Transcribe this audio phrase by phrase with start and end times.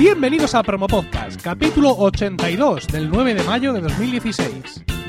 [0.00, 4.99] Bienvenidos a Promo Podcast, capítulo 82 del 9 de mayo de 2016.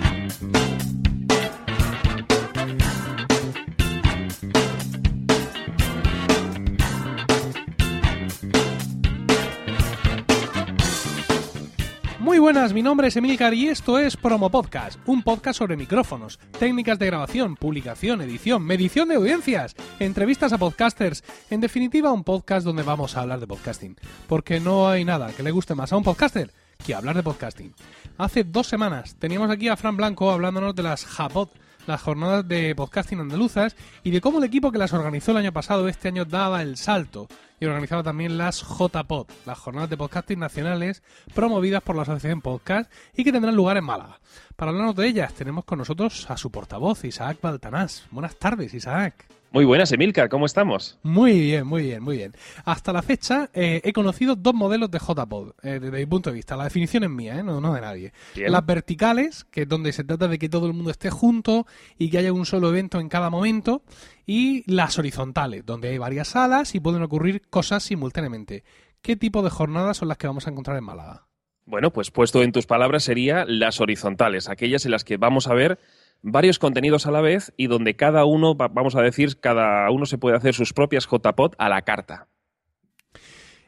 [12.41, 16.97] Buenas, mi nombre es Emilcar y esto es Promo Podcast, un podcast sobre micrófonos, técnicas
[16.97, 22.81] de grabación, publicación, edición, medición de audiencias, entrevistas a podcasters, en definitiva un podcast donde
[22.81, 23.95] vamos a hablar de podcasting,
[24.27, 26.51] porque no hay nada que le guste más a un podcaster
[26.83, 27.75] que hablar de podcasting.
[28.17, 31.49] Hace dos semanas teníamos aquí a Fran Blanco hablándonos de las Japod,
[31.85, 35.53] las jornadas de podcasting andaluzas y de cómo el equipo que las organizó el año
[35.53, 37.27] pasado este año daba el salto
[37.61, 41.03] y organizaba también las JPod, las jornadas de podcasting nacionales
[41.35, 44.19] promovidas por la Asociación Podcast y que tendrán lugar en Málaga.
[44.55, 48.07] Para hablarnos de ellas tenemos con nosotros a su portavoz, Isaac Baltanás.
[48.09, 49.27] Buenas tardes, Isaac.
[49.53, 50.97] Muy buenas, Emilcar, ¿cómo estamos?
[51.03, 52.33] Muy bien, muy bien, muy bien.
[52.63, 56.37] Hasta la fecha eh, he conocido dos modelos de JPod, eh, desde mi punto de
[56.37, 56.55] vista.
[56.55, 58.13] La definición es mía, eh, no, no de nadie.
[58.35, 62.09] Las verticales, que es donde se trata de que todo el mundo esté junto y
[62.09, 63.83] que haya un solo evento en cada momento.
[64.25, 68.63] Y las horizontales, donde hay varias salas y pueden ocurrir cosas simultáneamente.
[69.01, 71.27] ¿Qué tipo de jornadas son las que vamos a encontrar en Málaga?
[71.65, 75.53] Bueno, pues puesto en tus palabras sería las horizontales, aquellas en las que vamos a
[75.53, 75.79] ver
[76.21, 80.05] varios contenidos a la vez y donde cada uno, va- vamos a decir, cada uno
[80.05, 82.27] se puede hacer sus propias JPod a la carta.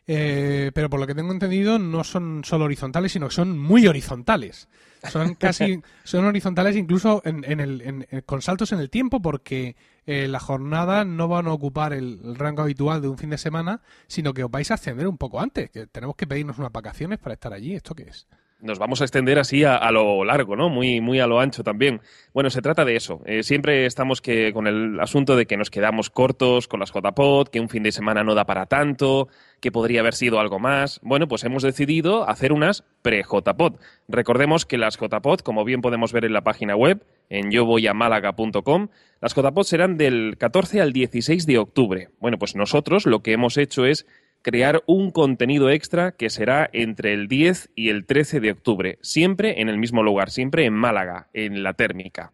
[0.06, 3.88] Eh, pero por lo que tengo entendido, no son solo horizontales, sino que son muy
[3.88, 4.68] horizontales.
[5.10, 9.22] Son casi, son horizontales incluso en, en el, en- en- con saltos en el tiempo,
[9.22, 13.38] porque eh, las jornadas no van a ocupar el, rango habitual de un fin de
[13.38, 16.72] semana, sino que os vais a ascender un poco antes, que tenemos que pedirnos unas
[16.72, 17.74] vacaciones para estar allí.
[17.74, 18.28] ¿Esto qué es?
[18.60, 20.70] Nos vamos a extender así a, a lo largo, ¿no?
[20.70, 22.00] Muy, muy a lo ancho también.
[22.34, 23.22] Bueno, se trata de eso.
[23.26, 27.50] Eh, siempre estamos que, con el asunto de que nos quedamos cortos con las JPod,
[27.50, 29.28] que un fin de semana no da para tanto,
[29.60, 31.02] que podría haber sido algo más.
[31.04, 33.80] Bueno, pues hemos decidido hacer unas pre-JPod.
[34.08, 38.90] Recordemos que las JPod, como bien podemos ver en la página web, en yovoyamálaga.com,
[39.22, 42.10] las JPod serán del 14 al 16 de octubre.
[42.20, 44.06] Bueno, pues nosotros lo que hemos hecho es
[44.42, 49.62] crear un contenido extra que será entre el 10 y el 13 de octubre, siempre
[49.62, 52.34] en el mismo lugar, siempre en Málaga, en la térmica.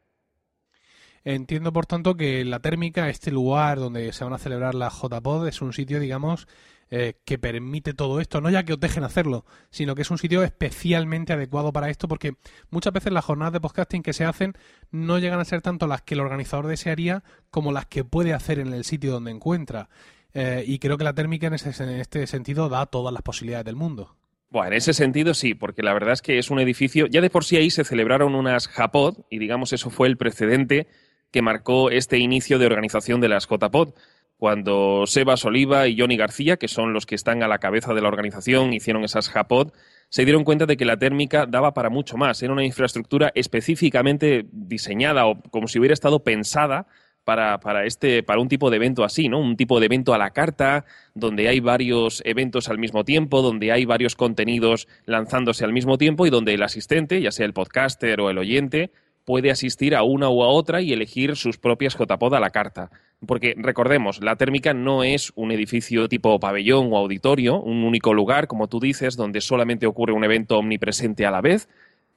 [1.23, 5.47] Entiendo, por tanto, que la térmica, este lugar donde se van a celebrar las JPod,
[5.47, 6.47] es un sitio, digamos,
[6.91, 8.41] eh, que permite todo esto.
[8.41, 12.07] No ya que os dejen hacerlo, sino que es un sitio especialmente adecuado para esto,
[12.07, 12.33] porque
[12.71, 14.53] muchas veces las jornadas de podcasting que se hacen
[14.91, 18.59] no llegan a ser tanto las que el organizador desearía como las que puede hacer
[18.59, 19.89] en el sitio donde encuentra.
[20.33, 24.15] Eh, y creo que la térmica en, este sentido da todas las posibilidades del mundo.
[24.51, 27.29] Bueno, en ese sentido sí, porque la verdad es que es un edificio, ya de
[27.29, 30.87] por sí ahí se celebraron unas JAPOD y digamos eso fue el precedente
[31.31, 33.93] que marcó este inicio de organización de las JPod.
[34.39, 38.01] Cuando Sebas Oliva y Johnny García, que son los que están a la cabeza de
[38.01, 39.73] la organización, hicieron esas JAPOD,
[40.07, 42.41] se dieron cuenta de que la térmica daba para mucho más.
[42.41, 46.87] Era una infraestructura específicamente diseñada o como si hubiera estado pensada
[47.25, 49.41] para, para, este, para un tipo de evento así, ¿no?
[49.41, 53.73] Un tipo de evento a la carta, donde hay varios eventos al mismo tiempo, donde
[53.73, 58.21] hay varios contenidos lanzándose al mismo tiempo y donde el asistente, ya sea el podcaster
[58.21, 58.91] o el oyente,
[59.25, 62.89] puede asistir a una u a otra y elegir sus propias JPod a la carta.
[63.25, 68.47] Porque recordemos, la térmica no es un edificio tipo pabellón o auditorio, un único lugar,
[68.47, 71.67] como tú dices, donde solamente ocurre un evento omnipresente a la vez,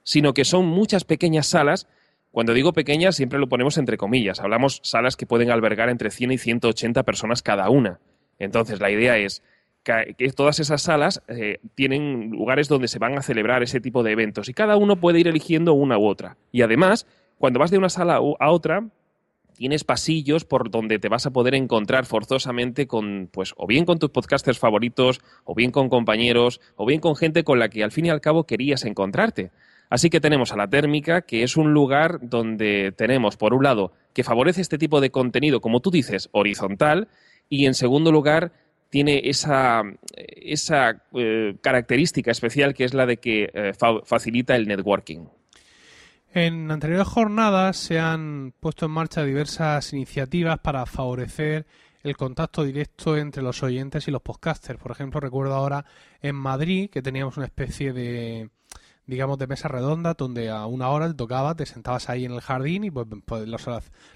[0.03, 1.87] sino que son muchas pequeñas salas
[2.33, 4.39] cuando digo pequeñas, siempre lo ponemos entre comillas.
[4.39, 7.99] Hablamos salas que pueden albergar entre 100 y 180 personas cada una.
[8.39, 9.43] Entonces, la idea es
[9.83, 14.11] que, todas esas salas eh, tienen lugares donde se van a celebrar ese tipo de
[14.11, 16.37] eventos y cada uno puede ir eligiendo una u otra.
[16.51, 17.05] Y además,
[17.37, 18.85] cuando vas de una sala a otra,
[19.53, 23.99] tienes pasillos por donde te vas a poder encontrar forzosamente con, pues, o bien con
[23.99, 27.91] tus podcasters favoritos, o bien con compañeros, o bien con gente con la que al
[27.91, 29.51] fin y al cabo querías encontrarte.
[29.89, 33.91] Así que tenemos a la térmica, que es un lugar donde tenemos, por un lado,
[34.13, 37.09] que favorece este tipo de contenido, como tú dices, horizontal,
[37.47, 38.51] y en segundo lugar,
[38.93, 39.81] tiene esa,
[40.15, 45.25] esa eh, característica especial que es la de que eh, fa facilita el networking.
[46.31, 51.65] En anteriores jornadas se han puesto en marcha diversas iniciativas para favorecer
[52.03, 54.77] el contacto directo entre los oyentes y los podcasters.
[54.77, 55.83] Por ejemplo, recuerdo ahora
[56.21, 58.51] en Madrid que teníamos una especie de
[59.05, 62.41] digamos, de mesa redonda, donde a una hora te tocaba, te sentabas ahí en el
[62.41, 63.67] jardín y pues, pues, los,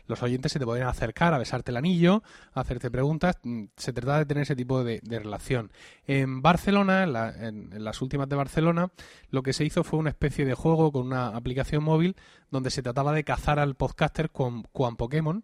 [0.07, 2.23] los, oyentes se te podían acercar a besarte el anillo,
[2.53, 3.37] a hacerte preguntas.
[3.75, 5.71] Se trataba de tener ese tipo de, relación.
[6.05, 8.91] En Barcelona, en, la, en, las últimas de Barcelona,
[9.29, 12.15] lo que se hizo fue una especie de juego con una aplicación móvil
[12.49, 15.43] donde se trataba de cazar al podcaster con, con Pokémon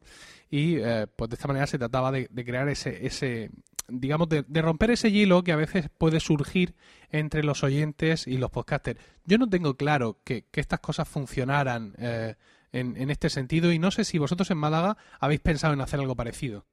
[0.50, 3.50] y eh, pues de esta manera se trataba de, de crear ese, ese,
[3.88, 6.76] digamos, de, romper ese hielo que a veces puede surgir
[7.10, 9.00] entre los oyentes y los podcasters.
[9.26, 12.36] Yo no tengo claro que, estas cosas funcionaran eh,
[12.72, 16.00] en, en este sentido y no sé si vosotros en Málaga habéis pensado en hacer
[16.00, 16.66] algo parecido.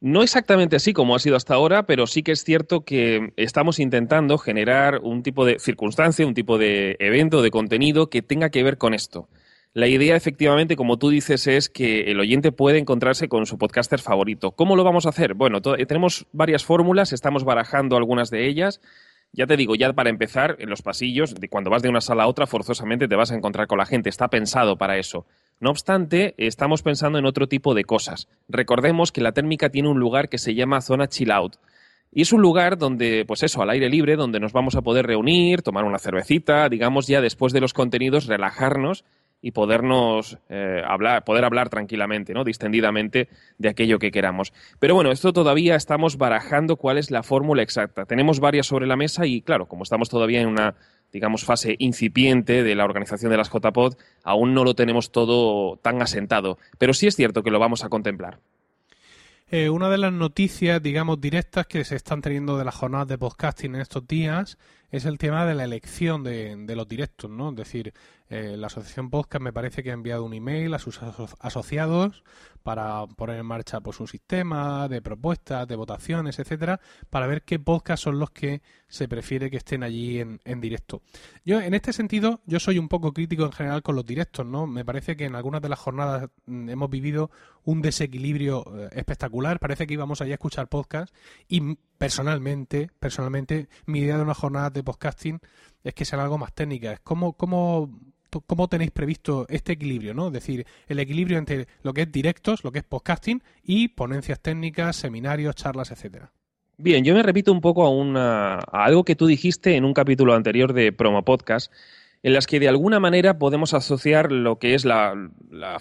[0.00, 3.78] No exactamente así como ha sido hasta ahora, pero sí que es cierto que estamos
[3.78, 8.62] intentando generar un tipo de circunstancia, un tipo de evento, de contenido que tenga que
[8.62, 9.28] ver con esto.
[9.76, 14.00] La idea, efectivamente, como tú dices, es que el oyente puede encontrarse con su podcaster
[14.00, 14.52] favorito.
[14.52, 15.34] ¿Cómo lo vamos a hacer?
[15.34, 18.80] Bueno, tenemos varias fórmulas, estamos barajando algunas de ellas.
[19.32, 22.22] Ya te digo, ya para empezar, en los pasillos, de cuando vas de una sala
[22.22, 24.08] a otra, forzosamente te vas a encontrar con la gente.
[24.08, 25.26] Está pensado para eso.
[25.60, 28.28] No obstante, estamos pensando en otro tipo de cosas.
[28.48, 31.56] Recordemos que la térmica tiene un lugar que se llama zona chill out.
[32.10, 35.06] Y es un lugar donde, pues eso, al aire libre, donde nos vamos a poder
[35.06, 39.04] reunir, tomar una cervecita, digamos ya después de los contenidos, relajarnos
[39.46, 42.42] y podernos eh, hablar, poder hablar tranquilamente, ¿no?
[42.42, 43.28] distendidamente
[43.58, 44.52] de aquello que queramos.
[44.80, 48.06] Pero bueno, esto todavía estamos barajando cuál es la fórmula exacta.
[48.06, 50.74] Tenemos varias sobre la mesa y claro, como estamos todavía en una
[51.12, 53.94] digamos, fase incipiente de la organización de las JPod,
[54.24, 56.58] aún no lo tenemos todo tan asentado.
[56.78, 58.40] Pero sí es cierto que lo vamos a contemplar.
[59.48, 63.16] Eh, una de las noticias, digamos, directas que se están teniendo de las jornadas de
[63.16, 64.58] podcasting en estos días
[64.96, 67.50] es el tema de la elección de, los directos, ¿no?
[67.50, 67.92] Es decir,
[68.28, 71.00] eh, la asociación Podcast me parece que ha enviado un email a sus
[71.40, 72.24] asociados
[72.62, 77.58] para poner en marcha pues un sistema de propuestas, de votaciones, etcétera, para ver qué
[77.58, 81.02] podcasts son los que se prefiere que estén allí en, en, directo.
[81.44, 84.66] Yo, en este sentido, yo soy un poco crítico en general con los directos, ¿no?
[84.66, 87.30] Me parece que en algunas de las jornadas mm, hemos vivido
[87.64, 89.60] un desequilibrio eh, espectacular.
[89.60, 91.14] Parece que íbamos allí a escuchar podcast
[91.48, 95.40] y personalmente, personalmente, mi idea de una jornada de podcasting
[95.84, 96.92] es que sea algo más técnica.
[96.92, 97.90] Es como, como
[98.46, 100.28] cómo tenéis previsto este equilibrio, ¿no?
[100.28, 104.40] Es decir, el equilibrio entre lo que es directos, lo que es podcasting y ponencias
[104.40, 106.32] técnicas, seminarios, charlas, etcétera.
[106.78, 110.34] Bien, yo me repito un poco a, a algo que tú dijiste en un capítulo
[110.34, 111.72] anterior de Promo Podcast,
[112.22, 115.14] en las que de alguna manera podemos asociar lo que es la,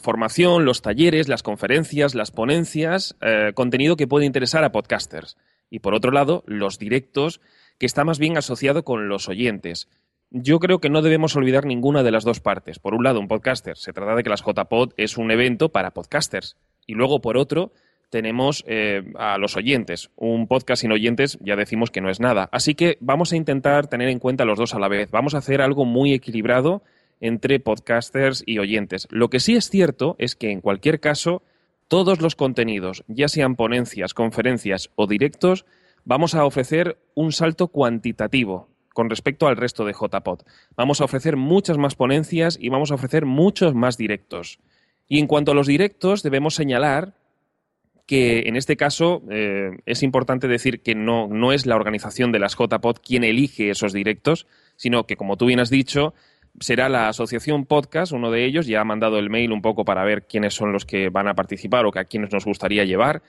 [0.02, 5.38] formación, los talleres, las conferencias, las ponencias, eh, contenido que puede interesar a podcasters.
[5.70, 7.42] Y por otro lado, los directos,
[7.78, 9.90] que está más bien asociado con los oyentes
[10.32, 12.80] yo creo que no debemos olvidar ninguna de las dos partes.
[12.80, 13.78] Por un lado, un podcaster.
[13.78, 16.58] Se trata de que las JPod es un evento para podcasters.
[16.86, 17.72] Y luego, por otro,
[18.10, 20.10] tenemos eh, a los oyentes.
[20.16, 22.50] Un podcast sin oyentes ya decimos que no es nada.
[22.52, 25.10] Así que vamos a intentar tener en cuenta los dos a la vez.
[25.12, 26.84] Vamos a hacer algo muy equilibrado
[27.22, 29.08] entre podcasters y oyentes.
[29.12, 31.44] Lo que sí es cierto es que en cualquier caso,
[31.88, 35.66] todos los contenidos, ya sean ponencias, conferencias o directos,
[36.04, 40.42] vamos a ofrecer un salto cuantitativo con respecto al resto de JPod.
[40.78, 44.60] Vamos a ofrecer muchas más ponencias y vamos a ofrecer muchos más directos.
[45.08, 47.14] Y en cuanto a los directos, debemos señalar
[48.06, 52.40] que en este caso eh, es importante decir que no, no es la organización de
[52.40, 56.14] las JPod quien elige esos directos, sino que, como tú bien has dicho,
[56.60, 60.04] será la asociación podcast, uno de ellos, ya ha mandado el mail un poco para
[60.04, 63.22] ver quiénes son los que van a participar o que a quienes nos gustaría llevar.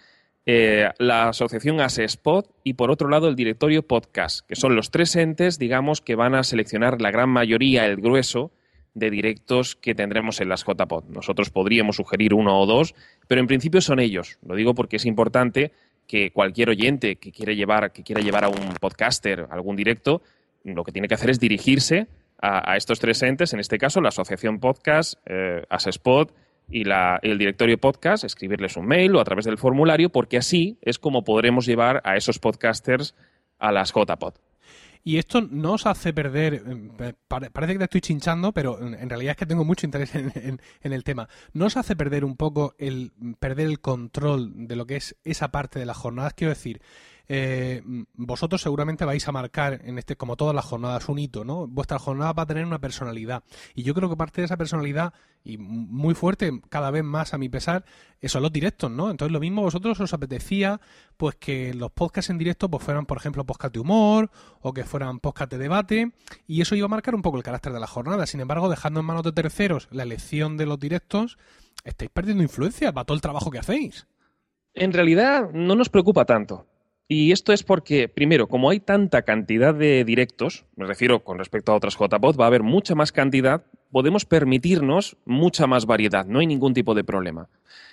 [0.49, 5.17] Eh, la asociación ASESPOT y por otro lado el directorio Podcast, que son los tres
[5.17, 8.53] entes, digamos, que van a seleccionar la gran mayoría, el grueso,
[8.95, 11.05] de directos que tendremos en las JPod.
[11.11, 12.95] Nosotros podríamos sugerir uno o dos,
[13.29, 14.39] pero en principio son ellos.
[14.47, 15.71] Lo digo porque es importante
[16.07, 20.23] que cualquier oyente que quiera llevar, que quiera llevar a un podcaster algún directo,
[20.65, 22.07] lo que tiene que hacer es dirigirse
[22.41, 26.33] a, estos tres entes, en este caso la Asociación Podcast, eh, ASESPOT
[26.69, 30.99] y el directorio podcast, escribirles un mail o a través del formulario, porque así es
[30.99, 33.15] como podremos llevar a esos podcasters
[33.59, 34.35] a las JPod.
[35.05, 36.65] Y esto no os hace perder,
[36.99, 40.61] eh, parece que te estoy chinchando, pero en realidad es que tengo mucho interés en,
[40.83, 41.29] el tema.
[41.53, 45.53] ¿No os hace perder un poco el perder el control de lo que es esa
[45.53, 46.35] parte de las jornadas?
[46.35, 46.81] Quiero decir,
[47.29, 47.83] eh,
[48.15, 51.67] vosotros seguramente vais a marcar en este, como todas las jornadas, un hito, ¿no?
[51.67, 53.43] Vuestra jornada va a tener una personalidad.
[53.75, 57.39] Y yo creo que parte de esa personalidad, y muy fuerte, cada vez más a
[57.39, 57.85] mi pesar,
[58.23, 59.11] son los directos, ¿no?
[59.11, 60.81] Entonces lo mismo vosotros os apetecía,
[61.17, 64.31] pues que los podcasts en directo, pues fueran, por ejemplo, podcast de humor,
[64.61, 66.13] o que fueran podcast de debate,
[66.47, 68.27] y eso iba a marcar un poco el carácter de la jornada.
[68.27, 71.39] Sin embargo, dejando en manos de terceros la elección de los directos,
[71.85, 74.07] estáis perdiendo influencia para todo el trabajo que hacéis.
[74.75, 76.67] En realidad no nos preocupa tanto.
[77.09, 81.71] Y esto es porque, primero, como hay tanta cantidad de directos, me refiero con respecto
[81.71, 86.41] a otras JPod, va a haber mucha más cantidad, podemos permitirnos mucha más variedad, no
[86.41, 87.49] hay ningún tipo de problema.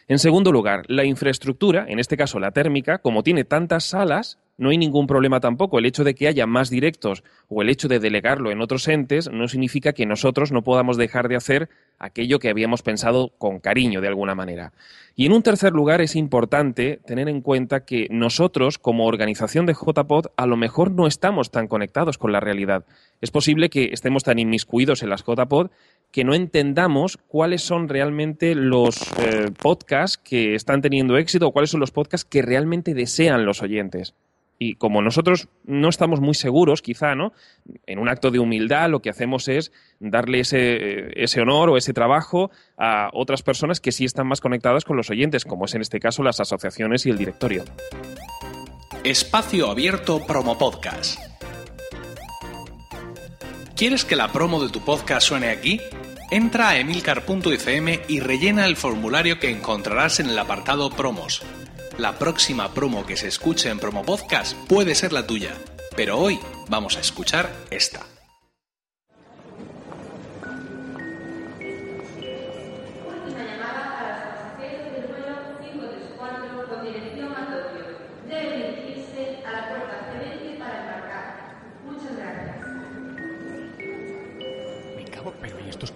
[0.08, 4.70] En segundo lugar, la infraestructura, en este caso la térmica, como tiene tantas salas, no
[4.70, 5.80] hay ningún problema tampoco.
[5.80, 9.30] El hecho de que haya más directos o el hecho de delegarlo en otros entes
[9.32, 11.70] no significa que nosotros no podamos dejar de hacer
[12.00, 14.74] aquello que habíamos pensado con cariño de alguna manera.
[15.16, 19.74] Y en un tercer lugar es importante tener en cuenta que nosotros como organización de
[19.74, 22.86] JPod a lo mejor no estamos tan conectados con la realidad.
[23.22, 25.70] Es posible que estemos tan inmiscuidos en las JPod
[26.12, 31.72] que no entendamos cuáles son realmente los eh, podcasts que están teniendo éxito o cuáles
[31.72, 34.14] son los podcasts que realmente desean los oyentes.
[34.64, 37.34] Y como nosotros no estamos muy seguros, quizá, ¿no?
[37.86, 41.92] En un acto de humildad lo que hacemos es darle ese, ese, honor o ese
[41.92, 45.82] trabajo a otras personas que sí están más conectadas con los oyentes, como es en
[45.82, 47.66] este caso las asociaciones y el directorio.
[49.04, 51.20] Espacio Abierto Promo Podcast.
[53.76, 55.82] ¿Quieres que la promo de tu podcast suene aquí?
[56.32, 61.44] Entra a emilcar.fm y rellena el formulario que encontrarás en el apartado Promos
[61.98, 65.54] la próxima promo que se escuche en Promo Podcast puede ser la tuya,
[65.96, 68.13] pero hoy vamos a escuchar esta.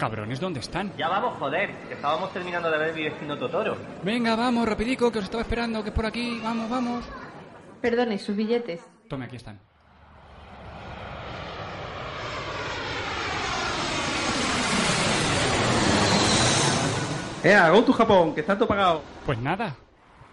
[0.07, 0.93] Cabrones dónde están?
[0.97, 3.75] Ya vamos, joder, estábamos terminando de ver mi vecino Totoro.
[4.03, 7.03] Venga, vamos, rapidico, que os estaba esperando, que es por aquí, vamos, vamos.
[7.81, 8.79] Perdone, sus billetes.
[9.09, 9.59] Tome, aquí están.
[17.43, 19.01] Eh, hago tu Japón, que está todo pagado.
[19.25, 19.75] Pues nada,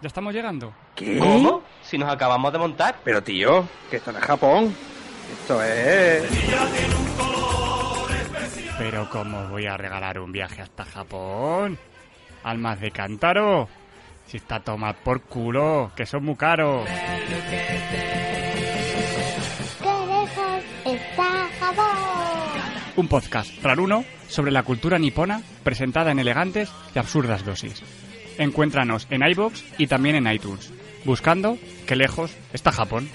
[0.01, 0.73] ya estamos llegando.
[0.95, 1.19] ¿Qué?
[1.19, 1.63] ¿Cómo?
[1.83, 2.95] Si nos acabamos de montar.
[3.03, 4.73] Pero tío, que esto no es Japón.
[5.41, 7.04] Esto es...
[8.77, 11.77] Pero ¿cómo voy a regalar un viaje hasta Japón?
[12.43, 13.69] Almas de cántaro.
[14.27, 16.87] Si está tomado por culo, que son muy caros.
[20.85, 21.97] está Japón?
[22.97, 27.81] Un podcast raruno sobre la cultura nipona presentada en elegantes y absurdas dosis.
[28.37, 30.73] Encuéntranos en iBox y también en iTunes,
[31.05, 33.09] buscando qué lejos está Japón.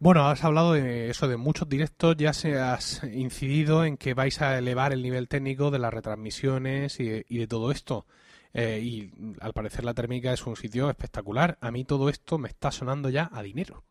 [0.00, 4.40] Bueno, has hablado de eso, de muchos directos, ya se has incidido en que vais
[4.40, 8.06] a elevar el nivel técnico de las retransmisiones y de, todo esto.
[8.54, 11.58] Eh, y al parecer la térmica es un sitio espectacular.
[11.60, 13.84] A mí todo esto me está sonando ya a dinero.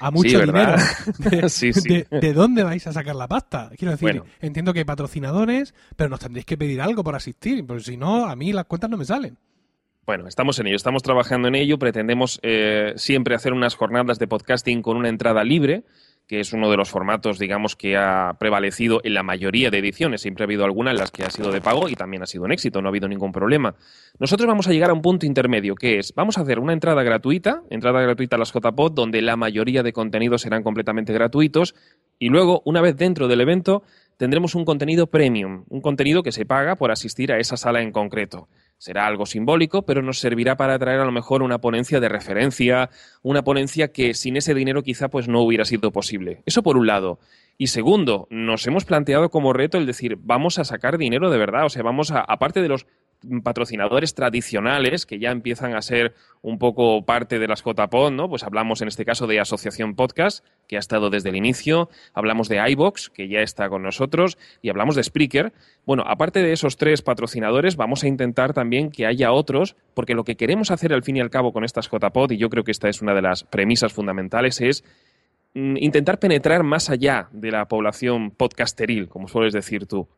[0.00, 0.74] A, mucho dinero.
[2.10, 3.70] De, dónde vais a sacar la pasta?
[3.76, 7.84] Quiero decir, entiendo que hay patrocinadores, pero nos tendréis que pedir algo por asistir, porque
[7.84, 9.38] si no, a mí las cuentas no me salen.
[10.06, 11.78] Bueno, estamos en ello, estamos trabajando en ello.
[11.78, 15.84] Pretendemos eh, siempre hacer unas jornadas de podcasting con una entrada libre,
[16.26, 20.22] que es uno de los formatos, digamos, que ha prevalecido en la mayoría de ediciones.
[20.22, 22.44] Siempre ha habido alguna en las que ha sido de pago y también ha sido
[22.44, 23.74] un éxito, no ha habido ningún problema.
[24.18, 27.02] Nosotros vamos a llegar a un punto intermedio, que es, vamos a hacer una entrada
[27.02, 31.74] gratuita, entrada gratuita a las JPod, donde la mayoría de contenidos serán completamente gratuitos,
[32.18, 33.82] y luego, una vez dentro del evento,
[34.16, 37.92] tendremos un contenido premium, un contenido que se paga por asistir a esa sala en
[37.92, 38.48] concreto.
[38.80, 42.88] Será algo simbólico, pero nos servirá para traer a lo mejor una ponencia de referencia,
[43.20, 46.42] una ponencia que sin ese dinero quizá pues no hubiera sido posible.
[46.46, 47.18] Eso por un lado.
[47.58, 51.66] Y segundo, nos hemos planteado como reto el decir, vamos a sacar dinero de verdad,
[51.66, 52.86] o sea, vamos a, aparte de los
[53.42, 58.28] patrocinadores tradicionales que ya empiezan a ser un poco parte de las JPod, ¿no?
[58.28, 62.48] Pues hablamos en este caso de Asociación Podcast, que ha estado desde el inicio, hablamos
[62.48, 65.52] de iBox, que ya está con nosotros, y hablamos de Spreaker.
[65.84, 70.24] Bueno, aparte de esos tres patrocinadores, vamos a intentar también que haya otros, porque lo
[70.24, 72.72] que queremos hacer al fin y al cabo con estas JPod, y yo creo que
[72.72, 74.82] esta es una de las premisas fundamentales, es
[75.54, 80.08] mm, intentar penetrar más allá de la población podcasteril, como sueles decir tú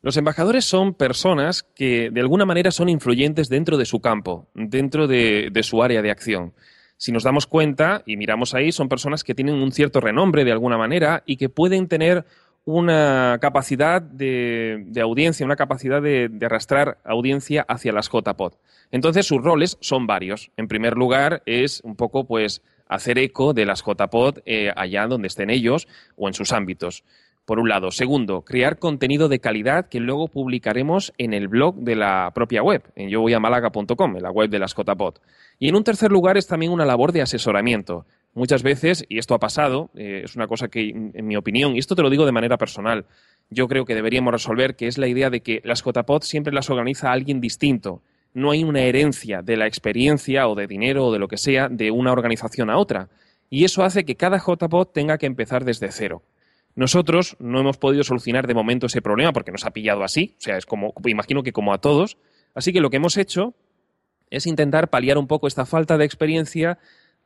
[0.00, 5.08] Los embajadores son personas que de alguna manera son influyentes dentro de su campo, dentro
[5.08, 6.54] de, su área de acción.
[6.96, 10.52] Si nos damos cuenta y miramos ahí, son personas que tienen un cierto renombre de
[10.52, 12.24] alguna manera y que pueden tener
[12.64, 18.52] una capacidad de, audiencia, una capacidad de arrastrar audiencia hacia las JPod.
[18.92, 20.52] Entonces sus roles son varios.
[20.56, 25.28] En primer lugar es un poco pues hacer eco de las JPod eh, allá donde
[25.28, 27.04] estén ellos o en sus ámbitos
[27.48, 27.90] por un lado.
[27.90, 32.82] Segundo, crear contenido de calidad que luego publicaremos en el blog de la propia web,
[32.94, 35.14] en yo voy a málaga.com, en la web de las JPod.
[35.58, 38.04] Y en un tercer lugar es también una labor de asesoramiento.
[38.34, 41.78] Muchas veces, y esto ha pasado, eh, es una cosa que, en mi opinión, y
[41.78, 43.06] esto te lo digo de manera personal,
[43.48, 46.68] yo creo que deberíamos resolver, que es la idea de que las JPod siempre las
[46.68, 48.02] organiza alguien distinto.
[48.38, 51.68] No hay una herencia de la experiencia o de dinero o de lo que sea
[51.68, 53.08] de una organización a otra.
[53.50, 56.22] Y eso hace que cada JPod tenga que empezar desde cero.
[56.76, 60.40] Nosotros no hemos podido solucionar de momento ese problema porque nos ha pillado así, o
[60.40, 62.16] sea, es como, imagino que como a todos.
[62.54, 63.54] Así que lo que hemos hecho
[64.30, 66.78] es intentar paliar un poco esta falta de experiencia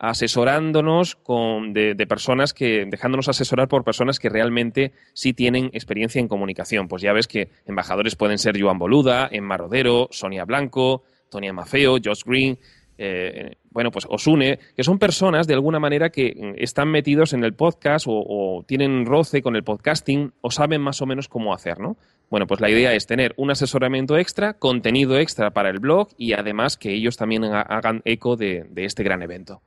[0.03, 6.27] asesorándonos con, de, personas que, dejándonos asesorar por personas que realmente sí tienen experiencia en
[6.27, 6.89] comunicación.
[6.89, 11.99] Pues ya ves que embajadores pueden ser Joan Boluda, Emma Rodero, Sonia Blanco, Tonia Mafeo,
[12.05, 12.59] Josh Green,
[12.99, 17.55] eh, bueno, pues Osune, que son personas de alguna manera que están metidos en el
[17.55, 21.97] podcast o, tienen roce con el podcasting o saben más o menos cómo hacer, ¿no?
[22.29, 26.33] Bueno, pues la idea es tener un asesoramiento extra, contenido extra para el blog y
[26.33, 29.63] además que ellos también hagan eco de este gran evento.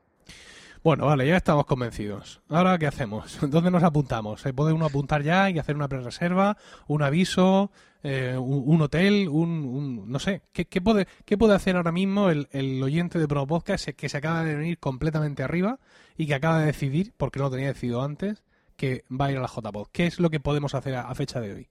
[0.85, 2.43] Bueno, vale, ya estamos convencidos.
[2.47, 3.39] Ahora, ¿qué hacemos?
[3.49, 4.41] ¿Dónde nos apuntamos?
[4.41, 7.71] ¿Se puede uno apuntar ya y hacer una pre-reserva, un aviso,
[8.03, 10.43] eh, un, hotel, un, un no sé?
[10.53, 14.17] ¿qué, ¿qué, puede, ¿Qué puede hacer ahora mismo el, el oyente de Pro que se
[14.17, 15.79] acaba de venir completamente arriba
[16.17, 18.43] y que acaba de decidir, porque no lo tenía decidido antes,
[18.77, 19.87] que va a ir a la JPod?
[19.91, 21.69] ¿Qué es lo que podemos hacer a fecha de hoy?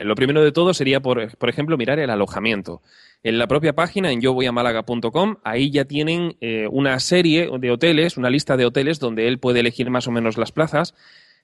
[0.00, 2.82] Lo primero de todo sería, por, por, ejemplo, mirar el alojamiento.
[3.22, 8.30] En la propia página, en yovoyamálaga.com, ahí ya tienen eh, una serie de hoteles, una
[8.30, 10.94] lista de hoteles donde él puede elegir más o menos las plazas.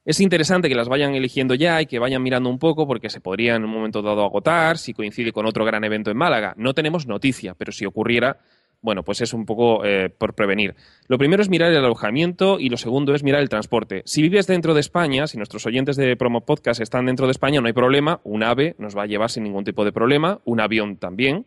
[0.05, 3.21] Es interesante que las vayan eligiendo ya y que vayan mirando un poco porque se
[3.21, 6.55] podría en un momento dado agotar si coincide con otro gran evento en Málaga.
[6.57, 8.39] No tenemos noticia, pero si ocurriera,
[8.83, 10.75] bueno, pues es un poco eh, por prevenir.
[11.07, 14.03] Lo primero es mirar el alojamiento y lo segundo es mirar el transporte.
[14.05, 17.61] Si vives dentro de España, si nuestros oyentes de Promo Podcast están dentro de España,
[17.61, 18.21] no hay problema.
[18.25, 21.47] Un AVE nos va a llevar sin ningún tipo de problema, un avión también.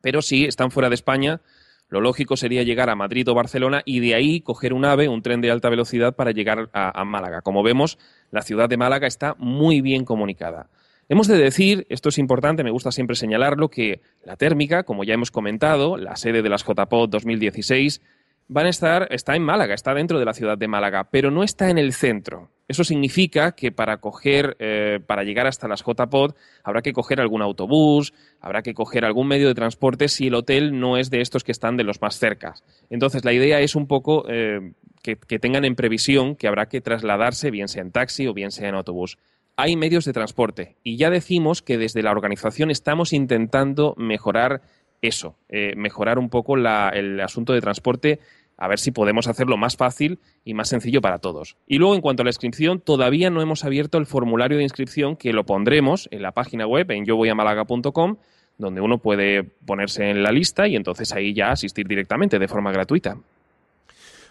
[0.00, 1.40] Pero si están fuera de España,
[1.88, 5.22] lo lógico sería llegar a Madrid o Barcelona y de ahí coger un AVE, un
[5.22, 7.40] tren de alta velocidad para llegar a, a Málaga.
[7.40, 7.98] Como vemos,
[8.32, 10.68] la ciudad de Málaga está muy bien comunicada.
[11.10, 15.14] Hemos de decir, esto es importante, me gusta siempre señalarlo, que la térmica, como ya
[15.14, 18.02] hemos comentado, la sede de las JPOD 2016,
[18.48, 21.42] van a estar, está en Málaga, está dentro de la ciudad de Málaga, pero no
[21.42, 22.50] está en el centro.
[22.68, 27.40] Eso significa que para coger, eh, para llegar hasta las JPOD, habrá que coger algún
[27.40, 31.42] autobús, habrá que coger algún medio de transporte si el hotel no es de estos
[31.42, 32.62] que están de los más cercas.
[32.90, 37.50] Entonces, la idea es un poco eh, que tengan en previsión que habrá que trasladarse,
[37.50, 39.16] bien sea en taxi o bien sea en autobús
[39.58, 44.62] hay medios de transporte y ya decimos que desde la organización estamos intentando mejorar
[45.02, 48.20] eso, eh, mejorar un poco el asunto de transporte,
[48.56, 51.56] a ver si podemos hacerlo más fácil y más sencillo para todos.
[51.66, 55.16] Y luego, en cuanto a la inscripción, todavía no hemos abierto el formulario de inscripción
[55.16, 58.16] que lo pondremos en la página web, en yovoyamalaga.com,
[58.58, 62.70] donde uno puede ponerse en la lista y entonces ahí ya asistir directamente de forma
[62.70, 63.18] gratuita.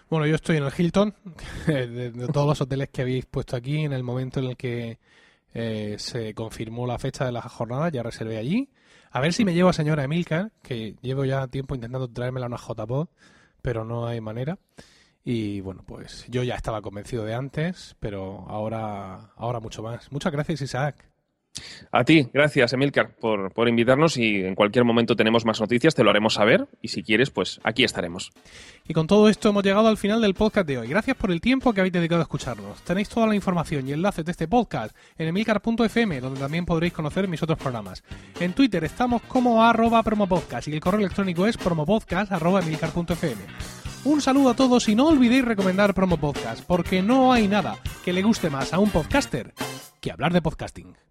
[0.09, 1.13] Bueno, yo estoy en el Hilton,
[1.67, 4.99] de, todos los hoteles que habéis puesto aquí, en el momento en el que
[5.53, 8.69] eh, se confirmó la fecha de la jornada, ya reservé allí.
[9.11, 12.47] A ver si me llevo a señora Emilcar, que llevo ya tiempo intentando traérmela a
[12.47, 13.07] una JPod,
[13.61, 14.57] pero no hay manera.
[15.25, 20.09] Y bueno, pues yo ya estaba convencido de antes, pero ahora, ahora mucho más.
[20.11, 21.06] Muchas gracias, Isaac.
[21.91, 26.03] A ti, gracias, Emilcar, por, por invitarnos y en cualquier momento tenemos más noticias, te
[26.03, 28.31] lo haremos saber y si quieres, pues aquí estaremos.
[28.87, 30.87] Y con todo esto hemos llegado al final del podcast de hoy.
[30.87, 32.81] Gracias por el tiempo que habéis dedicado a escucharnos.
[32.83, 37.27] Tenéis toda la información y enlaces de este podcast en emilcar.fm, donde también podréis conocer
[37.27, 38.03] mis otros programas.
[38.39, 43.41] En Twitter estamos como arroba promopodcast y el correo electrónico es promopodcast.emilcar.fm.
[44.07, 48.13] Un saludo a todos y no olvidéis recomendar Promo Podcast, porque no hay nada que
[48.13, 49.53] le guste más a un podcaster
[49.99, 51.06] que hablar de podcasting.